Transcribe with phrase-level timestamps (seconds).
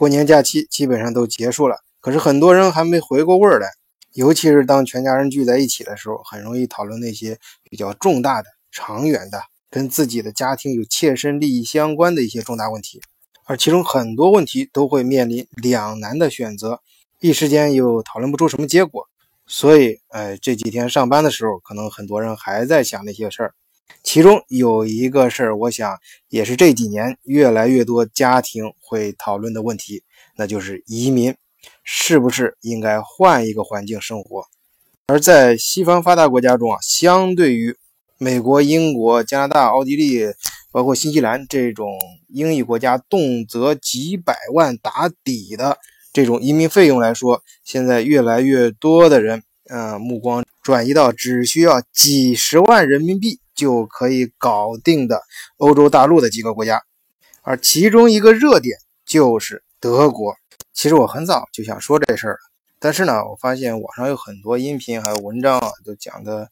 [0.00, 3.68] 过年假期基本上都结束了，可是很多人还没回过味儿来。
[4.14, 7.38] 尤其是当全家人聚在一起的时候，很容易讨论那些
[7.68, 13.02] 比较重大的、长远的、跟自己的家庭有切身利益相关的一些重大问题，
[13.44, 16.80] 而其中很多问题都会面临两难的选择，
[17.20, 19.06] 一时间又讨论不出什么结果。
[19.46, 23.54] 所以，哎，这几天上班的时候，可能很多人还在想那些事儿。
[24.02, 25.98] 其中有一个事儿，我想
[26.28, 30.02] 也是这几年越来越多家庭会讨论的问题，
[30.36, 31.34] 那就是移民
[31.84, 34.44] 是不是应该换一个环境生活。
[35.06, 37.76] 而在西方发达国家中啊，相对于
[38.18, 40.20] 美国、英国、加拿大、奥地利，
[40.70, 41.88] 包括新西兰这种
[42.28, 45.78] 英语国家，动辄几百万打底的
[46.12, 53.40] 这种移民费用来说，现在越来越多的人，嗯，目光转移到只需要几十万人民币。
[53.60, 55.20] 就可以搞定的
[55.58, 56.82] 欧洲大陆的几个国家，
[57.42, 60.34] 而其中一个热点就是德国。
[60.72, 62.38] 其实我很早就想说这事儿了，
[62.78, 66.48] 但是呢，我发现网上有很多音频还有文章啊，都讲的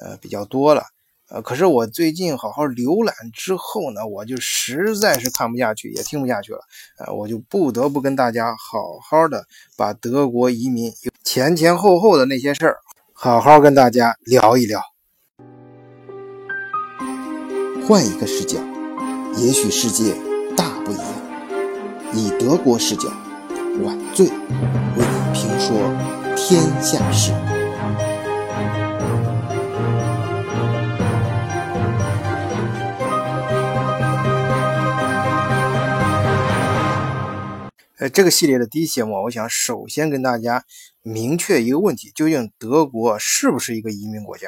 [0.00, 0.84] 呃比较多了。
[1.28, 6.60] 呃，可是我最近好好浏览之后呢，我就实在是看不下去，也听不下去了。
[6.98, 9.44] 呃，我就不得不跟大家好好的
[9.76, 10.92] 把德国移民
[11.24, 12.76] 前前后后的那些事儿，
[13.12, 14.91] 好好跟大家聊一聊。
[17.84, 18.58] 换一个视角，
[19.36, 20.14] 也许世界
[20.56, 21.04] 大不一样。
[22.14, 23.08] 以德国视角，
[23.82, 24.32] 晚醉为
[24.96, 25.76] 你评说
[26.36, 27.32] 天下事。
[37.98, 40.64] 呃，这个系列的第一节目，我想首先跟大家
[41.02, 44.46] 明确一个问题：究竟德国是不是一个移民国家？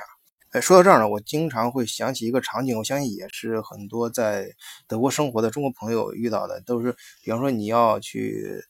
[0.54, 4.46] 哎，说到这儿呢，我经常会想起一个场景，我相信也是很多在
[4.86, 8.64] 德国生活的中国朋友遇到的，都是比方说你要去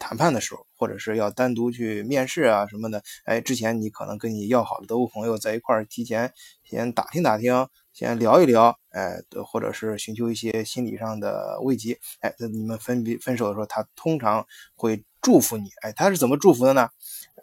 [0.00, 6.32] 谈判的时候，或者是要单独去面试啊什么的，哎，之前你可能跟你要好的德国朋友在一块儿，提前
[6.64, 14.44] 先打听打听，先聊一聊，哎，或者是寻求一些心理上的慰藉，哎，在你们分别分手的时候，他通常
[14.74, 16.88] 会祝福你，哎，他是怎么祝福的呢？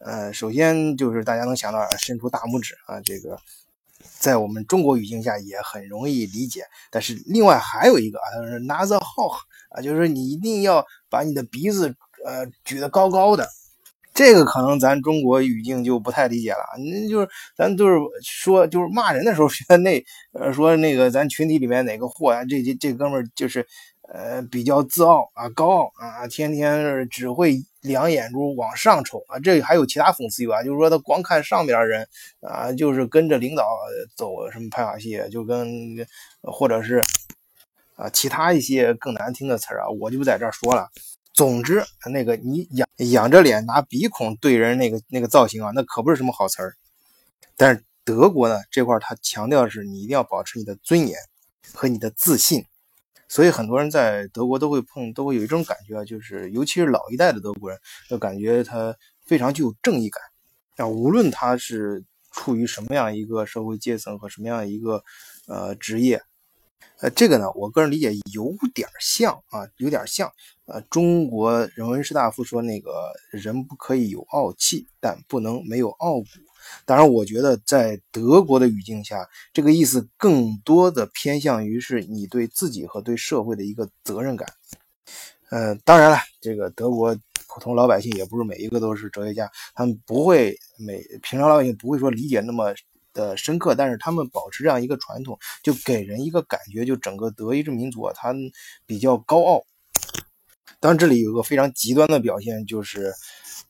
[0.01, 3.39] 呃，首先就是大家能想到伸出大拇指啊，这个。
[4.19, 9.27] 在我们中国语境下也很容易理解，但是另外还有一个啊，他说拿着号
[9.69, 11.95] 啊，就是说你一定要把你的鼻子
[12.25, 13.47] 呃举得高高的，
[14.13, 16.63] 这个可能咱中国语境就不太理解了。
[16.77, 23.67] 那就是咱就是说就是骂人的时候说那呃说那个咱群体里面哪个货呀，这这这哥们儿就是。
[24.07, 29.39] 呃，比较自傲啊，高傲啊，天天是只会两眼珠往上瞅啊。
[29.39, 32.07] 这还有其他讽刺语啊，就是说他光看上边人
[32.39, 33.65] 啊，就是跟着领导
[34.15, 35.67] 走什么拍马屁，就跟
[36.41, 37.03] 或者是
[37.95, 40.87] 啊其他一些更难听的词儿啊，我就不在这儿说了。
[41.33, 46.75] 总之，那个你仰仰着脸拿鼻孔对人那个那个造型啊，那可不是什么好词儿。
[47.57, 51.17] 但是德国呢这块他强调的是，你一定要保持你的尊严
[51.73, 52.65] 和你的自信。
[53.27, 60.21] 所以很多人在德国都会碰，都会有一种感觉啊，就是尤其是老一代的德国人，就感觉他非常具有正义感
[60.77, 60.87] 啊。
[60.87, 65.03] 无论他是处于什么样一个社会阶层和什么样一个
[65.47, 66.21] 呃职业，
[66.99, 70.31] 呃，这个呢，我个人理解有点像啊，有点像
[70.65, 76.25] 呃，中国人文士大夫说那个人不可以有傲气，但不能没有傲骨。
[76.85, 84.47] 当然，我觉得在德国的语境下，这个意思更多的偏向于是你对自己和对社会的一个责任感。
[85.49, 87.15] 呃，当然了，这个德国
[87.47, 92.73] 普通老百姓也不是每一个都是哲学家，他们不会每平常老百姓不会说理解那么
[93.13, 98.33] 的深刻，但是他们保持这样一个传统，就给人一个感觉，就整个德意志民族啊，他
[98.85, 99.63] 比较高傲。
[100.79, 103.13] 当然，这里有个非常极端的表现，就是。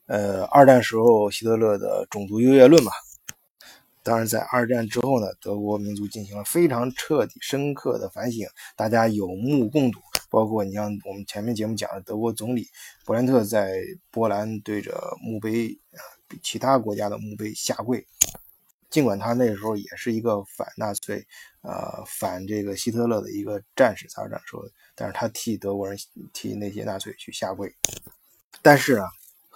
[0.07, 2.91] 呃，二战时候希特勒的种族优越论嘛，
[4.03, 10.00] 当然在二战之后呢，德国民族进行了非常彻底、深刻的反省，大家有目共睹。
[10.28, 12.68] 包括你像我们前面节目讲的，德国总理
[13.06, 13.79] 勃兰特在
[14.12, 16.01] 波兰对着墓碑啊，
[16.44, 18.06] 其他国家的墓碑下跪，
[18.89, 21.25] 尽管他那时候也是一个反纳粹、
[21.62, 24.63] 呃反这个希特勒的一个战士，在二战时候，
[24.94, 25.98] 但是他替德国人、
[26.33, 27.74] 替那些纳粹去下跪，
[28.62, 29.07] 但是啊。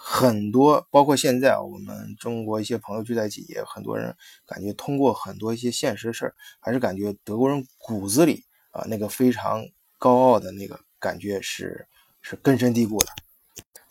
[0.02, 4.16] 很多，包括现在啊我们中国一些朋友聚在一起，也很多人
[4.46, 9.62] 感觉通过很多一些现实事儿，还是感觉德国人骨子里啊那个非常
[9.98, 11.86] 高傲的那个感觉是
[12.22, 13.08] 是根深蒂固的。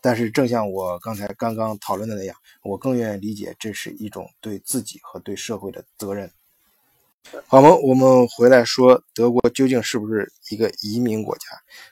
[0.02, 6.32] 但是正像我刚才刚刚讨论的那样，我更愿意理解这是一种对自己和对社会的责任。
[7.46, 7.70] 好吗？
[7.84, 11.44] 我们回来说德国究竟是不是一个移民国家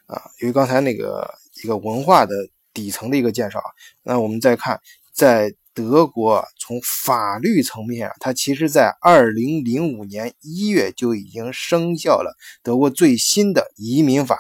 [0.08, 0.24] 啊？
[0.42, 1.32] 由于刚才那个
[1.64, 2.34] 一个文化的。
[2.78, 3.70] 底层的一个介绍啊。
[4.04, 4.80] 那我们再看，
[5.12, 14.40] 在德国从法律层面，它其实在二零零五年一月就已经生效了德国最新的移民法。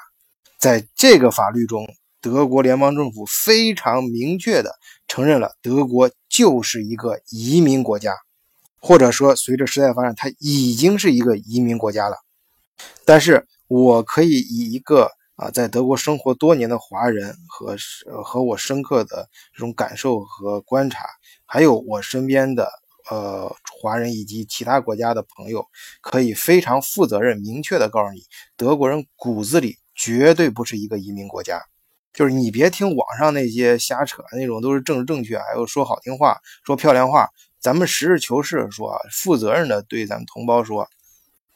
[0.59, 1.87] 在这个法律中，
[2.21, 4.75] 德国联邦政府非常明确的
[5.07, 8.13] 承认了德国就是一个移民国家，
[8.79, 12.17] 或者说，随着时代发展，它已经是一个移民国家了。
[13.05, 17.75] 但是我可以以一个啊，在德国生活多年的华人和
[18.23, 21.05] 和我深刻的这种感受和观察，
[21.45, 22.67] 还有我身边的
[23.11, 25.63] 呃华人以及其他国家的朋友，
[26.01, 28.23] 可以非常负责任、明确的告诉你，
[28.55, 31.61] 德国人骨子里绝对不是一个移民国家。
[32.13, 36.35] 就是你别听网上那些瞎扯那种，都是政治正确，还有说好听话、
[36.65, 37.29] 说漂亮话。
[37.59, 40.87] 咱们实事求是说，负责任的对咱们同胞说。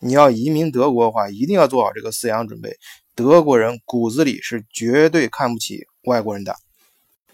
[0.01, 2.75] 你要移民德国的话，一定要做好这个思想准备。
[3.15, 6.56] 德国人骨子里是绝对看不起外国人的。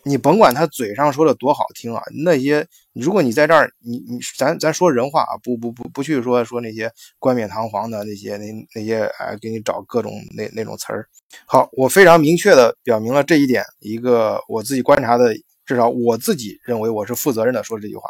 [0.03, 11.07] 你甭管他嘴上说的多好听啊，那些如果你在这儿，你你咱咱说人话啊，不不不不去说说那些冠冕堂皇的那些那那些哎，给你找各种那那种词儿。
[11.45, 15.33] 好，我非常明确的表明了这一点，一个我自己观察的。
[15.67, 18.09] 至少我自己认为我是负责任的说这句话，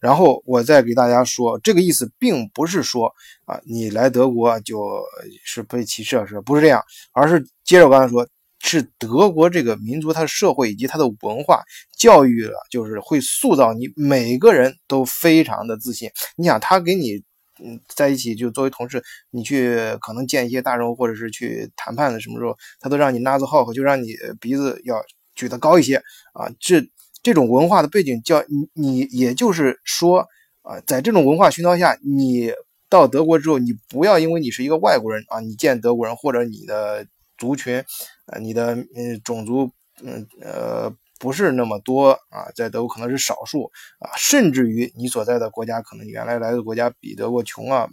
[0.00, 3.06] 然后我再给大家说，这个意思并不是说
[3.44, 5.00] 啊，你来德国就
[5.44, 6.82] 是被歧视了，是不是这样？
[7.12, 8.26] 而是接着我刚才说，
[8.58, 11.62] 是德国这个民族、它的社会以及它的文化
[11.96, 16.10] 教育了，就是会塑造你每个人都非常的自信。
[16.36, 17.22] 你想，他给你
[17.64, 19.00] 嗯在一起就作为同事，
[19.30, 25.00] 你去可能见一些大人或者是去谈判的什么时候，他都让你拿着号，就让你鼻子要
[25.36, 25.96] 举得高一些
[26.32, 26.84] 啊，这。
[27.26, 30.20] 这种文化的背景叫你，你也就是说，
[30.62, 32.52] 啊，在这种文化熏陶下，你
[32.88, 37.04] 到德国之后，你不要因为你是一个外国人啊，你见德国人或者你的
[37.36, 37.84] 族群，
[38.26, 39.68] 呃，你的嗯种族，
[40.04, 40.88] 嗯呃
[41.18, 43.64] 不是那么多啊，在德国可能是少数
[43.98, 47.88] 啊，甚至于你所在的国家可能原来来的国家比德国穷啊，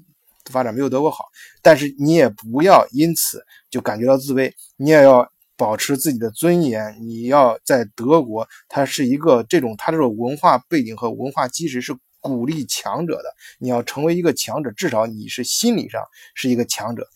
[0.51, 1.25] 发展没有德国好，
[1.63, 5.27] 但是你也不要因此就感觉到自卑，你也要。
[5.55, 13.33] 保持自己的尊严，你要在德国，它是一个这种，它这种文化背景和文化基石是鼓励强者的。
[13.59, 16.01] 你要成为一个强者，至少你是心理上
[16.33, 17.07] 是一个强者。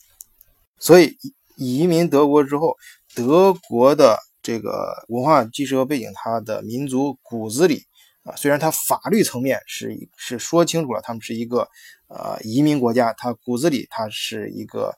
[0.77, 1.17] 所以
[1.55, 2.77] 移民德国之后，
[3.15, 7.83] 德国的这个文化基石和背景，它的民族骨子里
[8.21, 11.67] 啊，虽然它法律层面是是说清楚了，他们是一个
[12.07, 14.93] 呃移民国家，它骨子里它是一个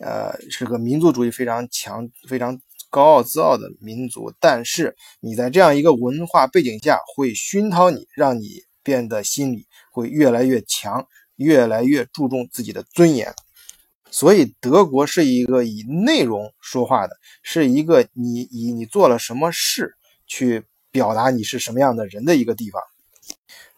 [0.00, 2.60] 呃是个民族主义非常强、非常。
[2.90, 11.06] 高傲自傲的民族，但是你在这样一个文化背景下，会熏陶你，让你变得心理会越来越强，
[11.36, 13.32] 越来越注重自己的尊严。
[14.10, 19.94] 所以，德国是一个以内容说话的，是一个你以你做了什么事
[20.26, 22.82] 去表达你是什么样的人的一个地方。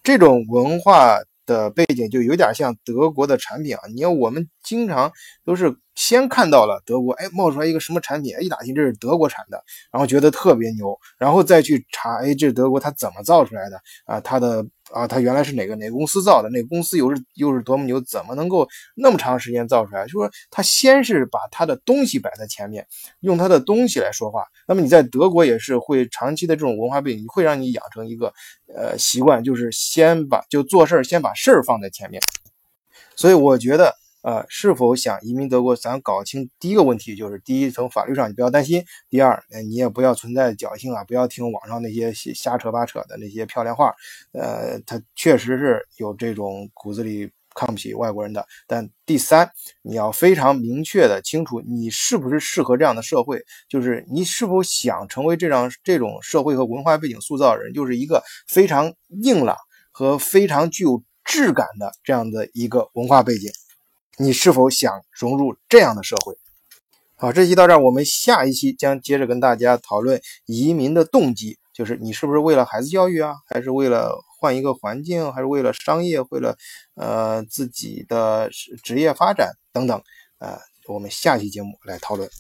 [0.03, 5.12] 这种文化的背景就有点像德国的产品啊，你看我们经常
[5.44, 5.76] 都是。
[5.94, 9.62] 先看到了德国，哎，冒出来一个什么产品，一打听这是德国产的，
[9.93, 14.19] 然后觉得特别牛，然后再去查，哎，这是德国它怎么造出来的啊？
[14.21, 16.49] 它的啊，它原来是哪个哪个公司造的？
[16.49, 18.00] 那个公司又是又是多么牛？
[18.00, 18.67] 怎么能够
[18.97, 20.05] 那么长时间造出来？
[20.06, 22.87] 就说他先是把他的东西摆在前面，
[23.21, 24.45] 用他的东西来说话。
[24.67, 28.33] 那么你在德国也是会长期的这种文化背景，会让你养成一个
[28.75, 32.23] 呃习惯，就是先把就做事儿先把事儿放在前面。
[33.14, 33.95] 所以我觉得。
[34.23, 35.75] 呃，是否想移民德国？
[35.75, 43.93] 咱搞清第一个问题就是：第一，从法律上你不要担心；第二，你也不要存在侥幸啊，不要听网上那些瞎扯八扯的那些漂亮话。
[44.33, 48.47] 呃，他确实是有这种骨子里看不起外国人的。
[48.69, 49.50] 但第三，
[49.83, 59.57] 你要非常明确的清楚，你是不是适合这样的社会，就是你是否想成为这样这种社会和文化背景塑造人，就是一个非常硬朗
[59.91, 63.50] 和非常具有质感的这样的一个文化背景。
[64.23, 66.38] 你是否想融入这样的社会？
[67.17, 76.57] 好，这期到这儿，我们下一期将接着跟大家讨论移民的动机，就是你是不是为了孩子教育啊，还是为了换一个环境，还是为了商业，为了
[76.95, 78.49] 呃自己的
[78.85, 80.00] 职业发展等等，
[80.38, 82.31] 呃，我们下期节目来讨论。